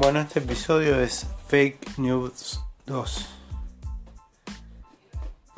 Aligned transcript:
Bueno, 0.00 0.20
este 0.20 0.38
episodio 0.38 1.00
es 1.00 1.26
Fake 1.48 1.98
News 1.98 2.60
2. 2.86 3.28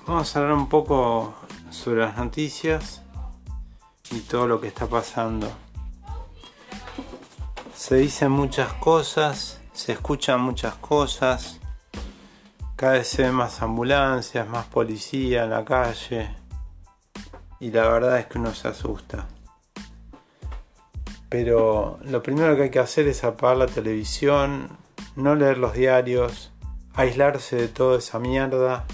Vamos 0.07 0.35
a 0.35 0.39
hablar 0.39 0.55
un 0.55 0.67
poco 0.67 1.35
sobre 1.69 2.01
las 2.01 2.17
noticias 2.17 3.03
y 4.11 4.21
todo 4.21 4.47
lo 4.47 4.59
que 4.59 4.69
está 4.69 4.87
pasando. 4.87 5.47
Se 7.75 7.97
dicen 7.97 8.33
muchas 8.33 8.73
cosas, 8.73 9.61
se 9.75 9.93
escuchan 9.93 10.41
muchas 10.41 10.75
cosas, 10.77 11.61
cada 12.77 12.93
vez 12.95 13.09
se 13.09 13.25
ven 13.25 13.35
más 13.35 13.61
ambulancias, 13.61 14.49
más 14.49 14.65
policía 14.65 15.45
en 15.45 15.51
la 15.51 15.67
calle 15.67 16.35
y 17.61 17.71
la 17.71 17.87
verdad 17.91 18.19
es 18.19 18.27
que 18.27 18.39
uno 18.39 18.55
se 18.55 18.69
asusta. 18.69 19.29
Pero 21.31 21.99
lo 22.05 22.23
primero 22.25 22.57
que 22.57 22.65
hay 22.65 22.71
que 22.71 22.81
hacer 22.81 23.07
es 23.07 23.23
apagar 23.23 23.57
la 23.57 23.67
televisión, 23.67 24.69
no 25.15 25.37
leer 25.37 25.59
los 25.59 25.75
diarios, 25.75 26.53
aislarse 26.95 27.57
de 27.57 27.69
toda 27.69 27.99
esa 27.99 28.19
mierda. 28.19 28.85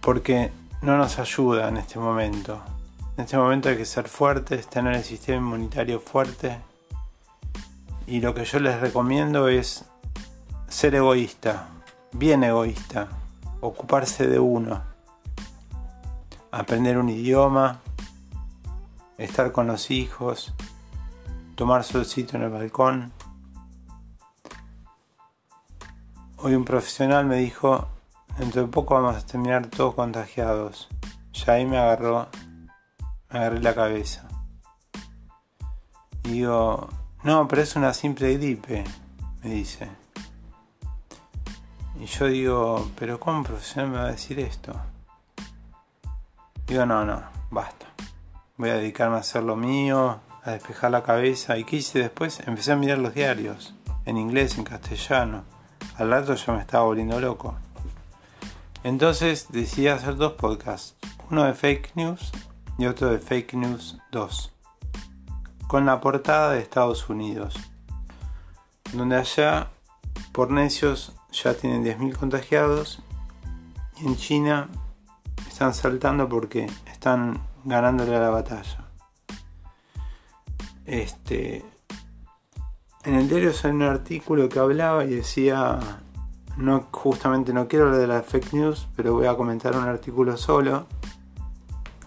Porque 0.00 0.50
no 0.80 0.96
nos 0.96 1.18
ayuda 1.18 1.68
en 1.68 1.76
este 1.76 1.98
momento. 1.98 2.62
En 3.18 3.24
este 3.24 3.36
momento 3.36 3.68
hay 3.68 3.76
que 3.76 3.84
ser 3.84 4.08
fuertes, 4.08 4.68
tener 4.68 4.96
el 4.96 5.04
sistema 5.04 5.36
inmunitario 5.36 6.00
fuerte. 6.00 6.58
Y 8.06 8.20
lo 8.20 8.34
que 8.34 8.46
yo 8.46 8.58
les 8.58 8.80
recomiendo 8.80 9.48
es 9.48 9.84
ser 10.66 10.94
egoísta, 10.94 11.68
bien 12.12 12.42
egoísta, 12.42 13.08
ocuparse 13.60 14.26
de 14.26 14.38
uno, 14.38 14.82
aprender 16.50 16.96
un 16.96 17.10
idioma, 17.10 17.82
estar 19.24 19.52
con 19.52 19.68
los 19.68 19.90
hijos, 19.90 20.52
tomar 21.54 21.84
solcito 21.84 22.36
en 22.36 22.42
el 22.42 22.50
balcón. 22.50 23.12
Hoy 26.38 26.54
un 26.54 26.64
profesional 26.64 27.24
me 27.26 27.36
dijo, 27.36 27.88
dentro 28.38 28.62
de 28.62 28.68
poco 28.68 28.94
vamos 28.94 29.16
a 29.16 29.24
terminar 29.24 29.66
todos 29.66 29.94
contagiados. 29.94 30.88
Ya 31.32 31.54
ahí 31.54 31.66
me 31.66 31.78
agarró, 31.78 32.28
me 33.30 33.38
agarré 33.38 33.60
la 33.60 33.74
cabeza. 33.74 34.28
Digo, 36.24 36.88
no, 37.22 37.46
pero 37.46 37.62
es 37.62 37.76
una 37.76 37.94
simple 37.94 38.34
gripe, 38.34 38.84
me 39.42 39.50
dice. 39.50 39.88
Y 42.00 42.06
yo 42.06 42.26
digo, 42.26 42.90
pero 42.98 43.20
¿cómo 43.20 43.38
un 43.38 43.44
profesional 43.44 43.90
me 43.90 43.98
va 43.98 44.04
a 44.06 44.12
decir 44.12 44.40
esto? 44.40 44.74
Digo, 46.66 46.84
no, 46.86 47.04
no, 47.04 47.22
basta 47.50 47.91
voy 48.62 48.70
a 48.70 48.74
dedicarme 48.74 49.16
a 49.16 49.20
hacer 49.20 49.42
lo 49.42 49.56
mío, 49.56 50.20
a 50.44 50.52
despejar 50.52 50.92
la 50.92 51.02
cabeza. 51.02 51.58
¿Y 51.58 51.64
qué 51.64 51.78
hice 51.78 51.98
después? 51.98 52.38
Empecé 52.46 52.70
a 52.70 52.76
mirar 52.76 52.98
los 52.98 53.12
diarios, 53.12 53.74
en 54.04 54.16
inglés, 54.16 54.56
en 54.56 54.62
castellano. 54.62 55.42
Al 55.96 56.08
rato 56.08 56.36
ya 56.36 56.52
me 56.52 56.60
estaba 56.60 56.84
volviendo 56.84 57.20
loco. 57.20 57.56
Entonces 58.84 59.48
decidí 59.50 59.88
hacer 59.88 60.14
dos 60.14 60.34
podcasts, 60.34 60.94
uno 61.28 61.42
de 61.42 61.54
fake 61.54 61.96
news 61.96 62.30
y 62.78 62.86
otro 62.86 63.10
de 63.10 63.18
fake 63.18 63.54
news 63.54 63.98
2, 64.12 64.52
con 65.66 65.84
la 65.84 66.00
portada 66.00 66.52
de 66.52 66.60
Estados 66.60 67.08
Unidos, 67.08 67.56
donde 68.92 69.16
allá 69.16 69.70
por 70.30 70.52
necios 70.52 71.14
ya 71.32 71.54
tienen 71.54 71.84
10.000 71.84 72.16
contagiados 72.16 73.02
y 74.00 74.06
en 74.06 74.16
China 74.16 74.68
están 75.48 75.74
saltando 75.74 76.28
porque 76.28 76.70
están 76.86 77.40
ganándole 77.64 78.16
a 78.16 78.20
la 78.20 78.30
batalla. 78.30 78.88
Este, 80.84 81.64
en 83.04 83.14
el 83.14 83.28
diario 83.28 83.52
salió 83.52 83.76
un 83.76 83.82
artículo 83.82 84.48
que 84.48 84.58
hablaba 84.58 85.04
y 85.04 85.14
decía, 85.14 85.78
no, 86.56 86.88
justamente 86.90 87.52
no 87.52 87.68
quiero 87.68 87.86
hablar 87.86 88.00
de 88.00 88.06
la 88.06 88.22
fake 88.22 88.52
news, 88.52 88.88
pero 88.96 89.14
voy 89.14 89.26
a 89.26 89.36
comentar 89.36 89.76
un 89.76 89.84
artículo 89.84 90.36
solo, 90.36 90.86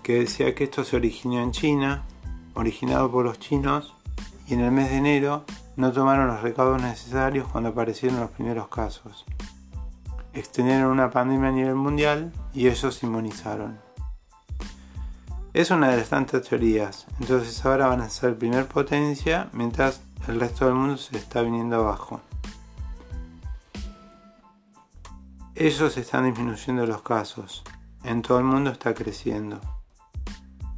que 0.03 0.19
decía 0.19 0.53
que 0.53 0.65
esto 0.65 0.83
se 0.83 0.95
originó 0.95 1.41
en 1.41 1.51
China, 1.51 2.03
originado 2.53 3.11
por 3.11 3.25
los 3.25 3.39
chinos, 3.39 3.95
y 4.47 4.53
en 4.53 4.61
el 4.61 4.71
mes 4.71 4.89
de 4.89 4.97
enero 4.97 5.45
no 5.75 5.91
tomaron 5.91 6.27
los 6.27 6.41
recaudos 6.41 6.81
necesarios 6.81 7.47
cuando 7.47 7.69
aparecieron 7.69 8.19
los 8.19 8.29
primeros 8.29 8.67
casos. 8.67 9.25
Extendieron 10.33 10.91
una 10.91 11.09
pandemia 11.09 11.49
a 11.49 11.53
nivel 11.53 11.75
mundial 11.75 12.31
y 12.53 12.67
ellos 12.67 13.01
inmunizaron. 13.03 13.84
Es 15.55 15.71
una 15.71 15.87
de 15.87 15.95
las 15.95 16.09
tantas 16.09 16.41
teorías, 16.49 17.07
entonces 17.17 17.65
ahora 17.65 17.87
van 17.87 18.01
a 18.01 18.09
ser 18.09 18.37
primer 18.37 18.67
potencia 18.67 19.47
mientras 19.53 20.01
el 20.27 20.37
resto 20.37 20.65
del 20.65 20.73
mundo 20.73 20.97
se 20.97 21.15
está 21.15 21.41
viniendo 21.43 21.77
abajo. 21.77 22.19
Ellos 25.55 25.95
están 25.95 26.25
disminuyendo 26.25 26.85
los 26.85 27.01
casos, 27.03 27.63
en 28.03 28.21
todo 28.21 28.39
el 28.39 28.43
mundo 28.43 28.69
está 28.69 28.93
creciendo. 28.93 29.61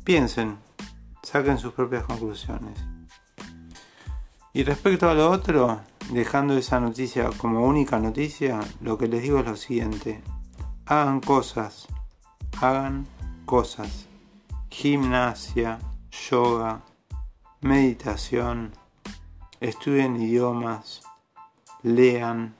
Piensen, 0.03 0.59
saquen 1.23 1.57
sus 1.57 1.73
propias 1.73 2.03
conclusiones. 2.03 2.77
Y 4.53 4.63
respecto 4.63 5.09
a 5.09 5.15
lo 5.15 5.31
otro, 5.31 5.81
dejando 6.11 6.55
esa 6.55 6.79
noticia 6.79 7.31
como 7.39 7.65
única 7.65 7.97
noticia, 7.97 8.59
lo 8.81 8.95
que 8.99 9.07
les 9.07 9.23
digo 9.23 9.39
es 9.39 9.45
lo 9.47 9.55
siguiente. 9.55 10.21
Hagan 10.85 11.19
cosas, 11.19 11.87
hagan 12.61 13.07
cosas 13.47 14.06
gimnasia, 14.77 15.79
yoga, 16.29 16.83
meditación, 17.61 18.73
estudien 19.59 20.21
idiomas, 20.21 21.01
lean. 21.81 22.53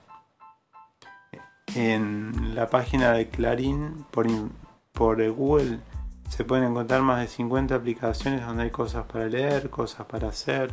En 1.76 2.56
la 2.56 2.68
página 2.68 3.12
de 3.12 3.28
Clarín 3.28 4.04
por, 4.10 4.26
por 4.92 5.30
Google 5.30 5.78
se 6.28 6.42
pueden 6.42 6.64
encontrar 6.64 7.02
más 7.02 7.20
de 7.20 7.28
50 7.28 7.76
aplicaciones 7.76 8.44
donde 8.44 8.64
hay 8.64 8.70
cosas 8.70 9.06
para 9.06 9.26
leer, 9.26 9.70
cosas 9.70 10.04
para 10.06 10.30
hacer. 10.30 10.72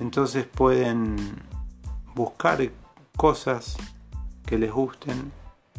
Entonces 0.00 0.44
pueden 0.44 1.40
buscar 2.16 2.68
cosas 3.16 3.76
que 4.44 4.58
les 4.58 4.72
gusten 4.72 5.30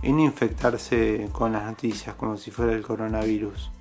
y 0.02 0.14
no 0.14 0.22
infectarse 0.22 1.28
con 1.34 1.52
las 1.52 1.66
noticias 1.66 2.16
como 2.16 2.38
si 2.38 2.50
fuera 2.50 2.72
el 2.72 2.81
coronavirus 2.81 3.75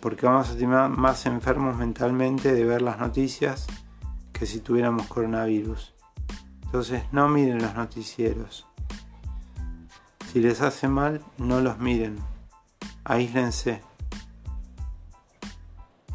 porque 0.00 0.26
vamos 0.26 0.48
a 0.48 0.52
estar 0.52 0.88
más 0.88 1.26
enfermos 1.26 1.76
mentalmente 1.76 2.52
de 2.52 2.64
ver 2.64 2.82
las 2.82 2.98
noticias 2.98 3.66
que 4.32 4.46
si 4.46 4.60
tuviéramos 4.60 5.06
coronavirus. 5.06 5.94
Entonces 6.64 7.02
no 7.12 7.28
miren 7.28 7.60
los 7.60 7.74
noticieros. 7.74 8.66
Si 10.32 10.40
les 10.40 10.60
hace 10.60 10.88
mal, 10.88 11.20
no 11.38 11.60
los 11.60 11.78
miren. 11.78 12.16
Aíslense. 13.04 13.82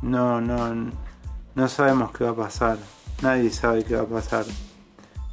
No, 0.01 0.39
no, 0.39 0.91
no 1.53 1.67
sabemos 1.67 2.11
qué 2.11 2.23
va 2.23 2.31
a 2.31 2.35
pasar. 2.35 2.77
Nadie 3.21 3.49
sabe 3.49 3.83
qué 3.83 3.95
va 3.95 4.03
a 4.03 4.07
pasar. 4.07 4.45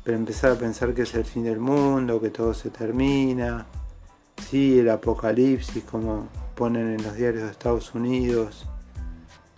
Pero 0.02 0.16
empezar 0.16 0.50
a 0.50 0.54
pensar 0.56 0.92
que 0.94 1.02
es 1.02 1.14
el 1.14 1.24
fin 1.24 1.44
del 1.44 1.60
mundo, 1.60 2.20
que 2.20 2.30
todo 2.30 2.52
se 2.52 2.70
termina. 2.70 3.66
Sí, 4.52 4.80
el 4.80 4.90
apocalipsis 4.90 5.82
como 5.82 6.28
ponen 6.54 6.92
en 6.92 7.02
los 7.02 7.14
diarios 7.14 7.44
de 7.44 7.50
Estados 7.52 7.94
Unidos, 7.94 8.66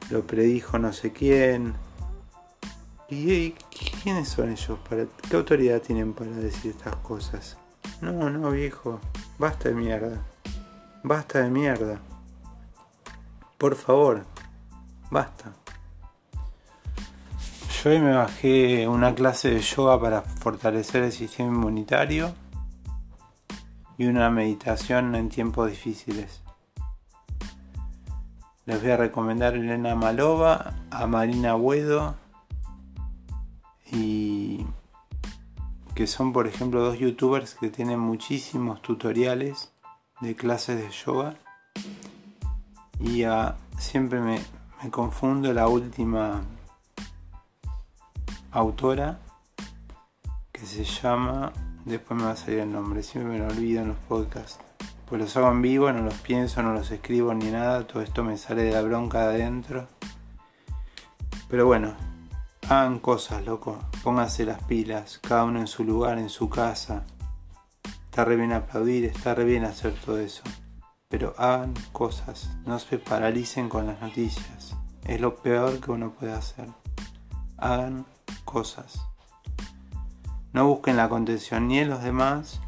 lo 0.08 0.24
predijo 0.24 0.78
no 0.78 0.92
sé 0.92 1.10
quién. 1.10 1.74
¿Y, 3.10 3.56
quiénes 4.04 4.28
son 4.28 4.52
ellos? 4.52 4.78
Para, 4.88 5.06
¿Qué 5.28 5.34
autoridad 5.34 5.82
tienen 5.82 6.12
para 6.12 6.30
decir 6.30 6.70
estas 6.70 6.94
cosas? 6.94 7.58
No, 8.00 8.30
no, 8.30 8.52
viejo, 8.52 9.00
basta 9.36 9.68
de 9.68 9.74
mierda. 9.74 10.24
Basta 11.02 11.40
de 11.40 11.50
mierda. 11.50 11.98
Por 13.58 13.74
favor, 13.74 14.24
basta. 15.10 15.54
Yo 17.82 17.90
hoy 17.90 17.98
me 17.98 18.14
bajé 18.14 18.86
una 18.86 19.12
clase 19.12 19.50
de 19.50 19.58
yoga 19.58 20.00
para 20.00 20.22
fortalecer 20.22 21.02
el 21.02 21.10
sistema 21.10 21.48
inmunitario 21.48 22.32
y 23.96 24.06
una 24.06 24.30
meditación 24.30 25.14
en 25.14 25.28
tiempos 25.28 25.70
difíciles. 25.70 26.42
Les 28.66 28.80
voy 28.80 28.90
a 28.92 28.96
recomendar 28.96 29.54
a 29.54 29.56
Elena 29.56 29.94
Malova, 29.94 30.74
a 30.90 31.06
Marina 31.06 31.54
Buedo 31.54 32.16
y 33.92 34.64
que 35.94 36.06
son 36.06 36.32
por 36.32 36.46
ejemplo 36.46 36.82
dos 36.82 36.98
youtubers 36.98 37.54
que 37.54 37.68
tienen 37.68 38.00
muchísimos 38.00 38.82
tutoriales 38.82 39.72
de 40.20 40.34
clases 40.34 40.78
de 40.78 40.90
yoga 40.90 41.34
y 42.98 43.24
siempre 43.78 44.20
me, 44.20 44.40
me 44.82 44.90
confundo 44.90 45.52
la 45.52 45.68
última 45.68 46.42
autora 48.50 49.20
que 50.52 50.64
se 50.64 50.84
llama 50.84 51.52
después 51.84 52.18
me 52.18 52.26
va 52.26 52.32
a 52.32 52.36
salir 52.36 52.60
el 52.60 52.72
nombre 52.72 53.02
siempre 53.02 53.32
me 53.32 53.38
lo 53.38 53.48
olvido 53.48 53.82
en 53.82 53.88
los 53.88 53.98
podcasts 54.08 54.58
pues 55.06 55.20
los 55.20 55.36
hago 55.36 55.50
en 55.50 55.60
vivo, 55.60 55.92
no 55.92 56.02
los 56.02 56.14
pienso, 56.14 56.62
no 56.62 56.72
los 56.72 56.90
escribo 56.90 57.34
ni 57.34 57.50
nada, 57.50 57.86
todo 57.86 58.02
esto 58.02 58.24
me 58.24 58.38
sale 58.38 58.62
de 58.62 58.72
la 58.72 58.80
bronca 58.80 59.28
de 59.28 59.42
adentro. 59.42 59.86
Pero 61.50 61.66
bueno, 61.66 61.94
Hagan 62.70 62.98
cosas, 62.98 63.44
loco. 63.44 63.78
Pónganse 64.02 64.46
las 64.46 64.62
pilas, 64.62 65.18
cada 65.18 65.44
uno 65.44 65.60
en 65.60 65.66
su 65.66 65.84
lugar, 65.84 66.16
en 66.16 66.30
su 66.30 66.48
casa. 66.48 67.04
Está 68.06 68.24
re 68.24 68.36
bien 68.36 68.54
aplaudir, 68.54 69.04
está 69.04 69.34
re 69.34 69.44
bien 69.44 69.66
hacer 69.66 69.92
todo 70.02 70.18
eso. 70.18 70.42
Pero 71.10 71.34
hagan 71.36 71.74
cosas, 71.92 72.48
no 72.64 72.78
se 72.78 72.96
paralicen 72.96 73.68
con 73.68 73.86
las 73.86 74.00
noticias. 74.00 74.74
Es 75.04 75.20
lo 75.20 75.36
peor 75.36 75.78
que 75.78 75.90
uno 75.90 76.12
puede 76.12 76.32
hacer. 76.32 76.66
Hagan 77.58 78.06
cosas. 78.46 78.98
No 80.54 80.68
busquen 80.68 80.96
la 80.96 81.08
contención 81.08 81.66
ni 81.66 81.80
en 81.80 81.90
los 81.90 82.04
demás 82.04 82.60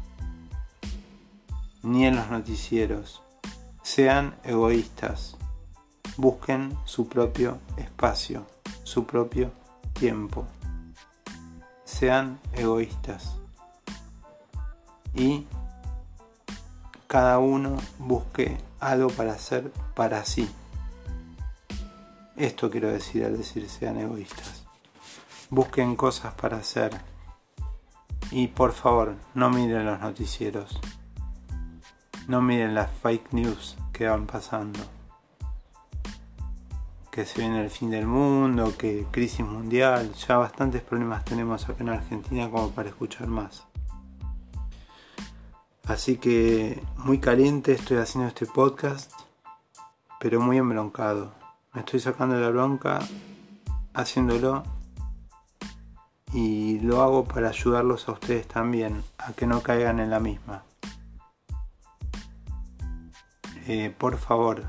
ni 1.83 2.05
en 2.05 2.17
los 2.17 2.29
noticieros. 2.29 3.23
Sean 3.81 4.35
egoístas. 4.43 5.37
Busquen 6.17 6.77
su 6.83 7.07
propio 7.07 7.59
espacio, 7.77 8.45
su 8.83 9.05
propio 9.05 9.53
tiempo. 9.93 10.45
Sean 11.85 12.41
egoístas. 12.51 13.37
Y 15.15 15.47
cada 17.07 17.39
uno 17.39 17.77
busque 17.99 18.57
algo 18.81 19.09
para 19.11 19.31
hacer 19.31 19.71
para 19.95 20.25
sí. 20.25 20.49
Esto 22.35 22.69
quiero 22.69 22.91
decir 22.91 23.23
al 23.23 23.37
decir 23.37 23.69
sean 23.69 23.97
egoístas. 23.97 24.63
Busquen 25.49 25.95
cosas 25.95 26.33
para 26.33 26.57
hacer. 26.57 27.16
Y 28.31 28.47
por 28.47 28.73
favor, 28.73 29.15
no 29.33 29.49
miren 29.49 29.85
los 29.85 29.99
noticieros. 29.99 30.79
No 32.27 32.41
miren 32.41 32.75
las 32.75 32.91
fake 32.91 33.31
news 33.31 33.77
que 33.93 34.07
van 34.07 34.25
pasando. 34.25 34.79
Que 37.09 37.25
se 37.25 37.39
viene 37.39 37.63
el 37.63 37.69
fin 37.69 37.89
del 37.89 38.05
mundo, 38.05 38.73
que 38.77 39.07
crisis 39.11 39.45
mundial. 39.45 40.13
Ya 40.27 40.37
bastantes 40.37 40.81
problemas 40.81 41.23
tenemos 41.23 41.69
acá 41.69 41.83
en 41.83 41.89
Argentina 41.89 42.49
como 42.49 42.71
para 42.71 42.89
escuchar 42.89 43.27
más. 43.27 43.65
Así 45.85 46.17
que 46.17 46.83
muy 46.97 47.19
caliente 47.19 47.71
estoy 47.71 47.97
haciendo 47.97 48.27
este 48.27 48.45
podcast, 48.45 49.13
pero 50.19 50.41
muy 50.41 50.57
embroncado. 50.57 51.33
Me 51.73 51.79
estoy 51.79 52.01
sacando 52.01 52.37
la 52.37 52.49
bronca 52.49 52.99
haciéndolo 53.93 54.63
y 56.39 56.79
lo 56.81 57.01
hago 57.01 57.23
para 57.23 57.49
ayudarlos 57.49 58.07
a 58.07 58.11
ustedes 58.11 58.47
también, 58.47 59.03
a 59.17 59.33
que 59.33 59.47
no 59.47 59.63
caigan 59.63 59.99
en 59.99 60.11
la 60.11 60.19
misma. 60.19 60.63
Eh, 63.65 63.91
por 63.97 64.19
favor, 64.19 64.65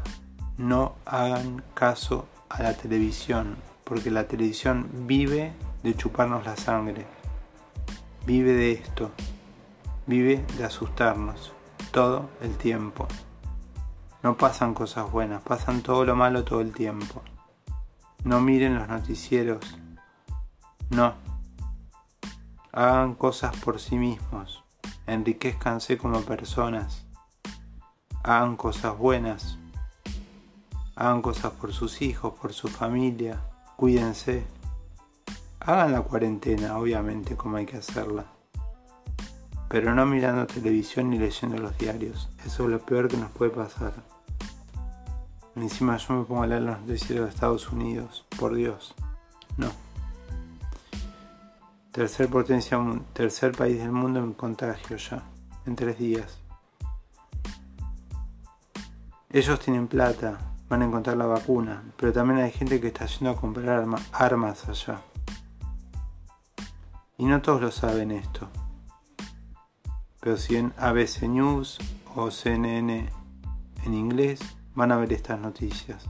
no 0.56 0.94
hagan 1.04 1.62
caso 1.74 2.26
a 2.48 2.62
la 2.62 2.72
televisión, 2.72 3.58
porque 3.84 4.10
la 4.10 4.26
televisión 4.26 4.88
vive 5.06 5.52
de 5.82 5.94
chuparnos 5.94 6.46
la 6.46 6.56
sangre, 6.56 7.04
vive 8.24 8.54
de 8.54 8.72
esto, 8.72 9.10
vive 10.06 10.46
de 10.56 10.64
asustarnos 10.64 11.52
todo 11.90 12.30
el 12.40 12.56
tiempo. 12.56 13.06
No 14.22 14.38
pasan 14.38 14.72
cosas 14.72 15.12
buenas, 15.12 15.42
pasan 15.42 15.82
todo 15.82 16.06
lo 16.06 16.16
malo 16.16 16.44
todo 16.44 16.62
el 16.62 16.72
tiempo. 16.72 17.22
No 18.24 18.40
miren 18.40 18.74
los 18.74 18.88
noticieros, 18.88 19.78
no. 20.88 21.27
Hagan 22.78 23.14
cosas 23.14 23.56
por 23.56 23.80
sí 23.80 23.96
mismos, 23.96 24.62
enriquezcanse 25.08 25.98
como 25.98 26.20
personas 26.20 27.08
hagan 28.28 28.56
cosas 28.56 28.98
buenas, 28.98 29.56
hagan 30.94 31.22
cosas 31.22 31.52
por 31.52 31.72
sus 31.72 32.02
hijos, 32.02 32.34
por 32.34 32.52
su 32.52 32.68
familia, 32.68 33.40
cuídense. 33.76 34.44
Hagan 35.60 35.92
la 35.92 36.02
cuarentena, 36.02 36.78
obviamente, 36.78 37.36
como 37.36 37.56
hay 37.56 37.64
que 37.64 37.78
hacerla. 37.78 38.26
Pero 39.68 39.94
no 39.94 40.04
mirando 40.04 40.46
televisión 40.46 41.08
ni 41.08 41.18
leyendo 41.18 41.56
los 41.56 41.76
diarios. 41.78 42.28
Eso 42.44 42.64
es 42.64 42.70
lo 42.70 42.80
peor 42.80 43.08
que 43.08 43.16
nos 43.16 43.30
puede 43.30 43.50
pasar. 43.50 43.92
Encima 45.56 45.96
yo 45.96 46.14
me 46.14 46.24
pongo 46.24 46.42
a 46.42 46.46
leer 46.46 46.62
los 46.62 46.80
noticieros 46.80 47.26
de 47.26 47.34
Estados 47.34 47.70
Unidos. 47.70 48.26
Por 48.38 48.54
Dios. 48.54 48.94
No. 49.56 49.87
Tercer 51.98 52.28
potencia, 52.28 52.78
tercer 53.12 53.50
país 53.50 53.80
del 53.80 53.90
mundo 53.90 54.20
en 54.20 54.32
contagio 54.32 54.96
ya. 54.98 55.20
En 55.66 55.74
tres 55.74 55.98
días. 55.98 56.38
Ellos 59.30 59.58
tienen 59.58 59.88
plata, 59.88 60.38
van 60.68 60.82
a 60.82 60.84
encontrar 60.84 61.16
la 61.16 61.26
vacuna, 61.26 61.82
pero 61.96 62.12
también 62.12 62.38
hay 62.38 62.52
gente 62.52 62.80
que 62.80 62.86
está 62.86 63.06
yendo 63.06 63.30
a 63.30 63.36
comprar 63.36 63.84
armas 64.12 64.68
allá. 64.68 65.00
Y 67.16 67.24
no 67.24 67.42
todos 67.42 67.62
lo 67.62 67.72
saben 67.72 68.12
esto. 68.12 68.48
Pero 70.20 70.36
si 70.36 70.54
en 70.54 70.72
ABC 70.78 71.22
News 71.22 71.78
o 72.14 72.30
CNN 72.30 73.10
en 73.84 73.94
inglés 73.94 74.38
van 74.72 74.92
a 74.92 74.98
ver 74.98 75.12
estas 75.12 75.40
noticias. 75.40 76.08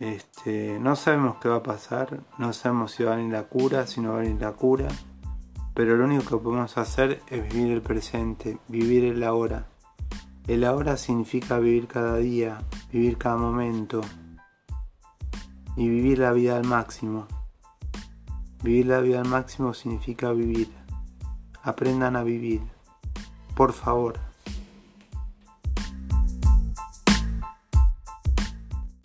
Este, 0.00 0.78
no 0.80 0.96
sabemos 0.96 1.36
qué 1.40 1.48
va 1.48 1.56
a 1.56 1.62
pasar, 1.62 2.20
no 2.38 2.52
sabemos 2.52 2.92
si 2.92 3.04
va 3.04 3.12
a 3.12 3.16
venir 3.16 3.32
la 3.32 3.44
cura, 3.44 3.86
si 3.86 4.00
no 4.00 4.12
va 4.12 4.18
a 4.18 4.22
venir 4.22 4.40
la 4.40 4.52
cura, 4.52 4.88
pero 5.74 5.96
lo 5.96 6.04
único 6.04 6.24
que 6.24 6.44
podemos 6.44 6.76
hacer 6.78 7.22
es 7.28 7.52
vivir 7.52 7.72
el 7.72 7.82
presente, 7.82 8.58
vivir 8.68 9.04
el 9.04 9.22
ahora. 9.22 9.66
El 10.46 10.64
ahora 10.64 10.96
significa 10.96 11.58
vivir 11.58 11.86
cada 11.86 12.16
día, 12.16 12.58
vivir 12.92 13.16
cada 13.18 13.36
momento 13.36 14.00
y 15.76 15.88
vivir 15.88 16.18
la 16.18 16.32
vida 16.32 16.56
al 16.56 16.64
máximo. 16.64 17.26
Vivir 18.62 18.86
la 18.86 19.00
vida 19.00 19.20
al 19.20 19.28
máximo 19.28 19.74
significa 19.74 20.32
vivir. 20.32 20.70
Aprendan 21.62 22.16
a 22.16 22.22
vivir. 22.22 22.62
Por 23.54 23.72
favor. 23.72 24.18